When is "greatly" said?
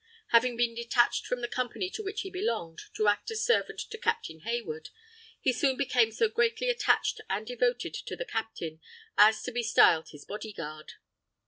6.27-6.69